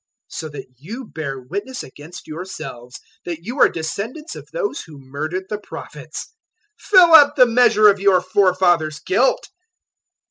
[0.31, 4.97] 023:031 "So that you bear witness against yourselves that you are descendants of those who
[4.99, 6.33] murdered the Prophets.
[6.79, 9.49] 023:032 Fill up the measure of your forefathers' guilt.